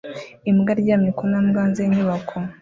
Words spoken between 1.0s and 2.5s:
ku ntambwe hanze y'inyubako